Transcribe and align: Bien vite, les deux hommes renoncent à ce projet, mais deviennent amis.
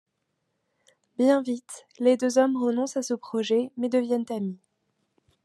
Bien 1.19 1.43
vite, 1.43 1.85
les 1.99 2.17
deux 2.17 2.39
hommes 2.39 2.57
renoncent 2.57 2.97
à 2.97 3.03
ce 3.03 3.13
projet, 3.13 3.69
mais 3.77 3.87
deviennent 3.87 4.25
amis. 4.31 4.57